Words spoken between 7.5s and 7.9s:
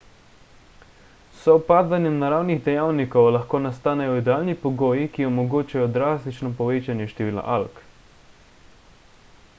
alg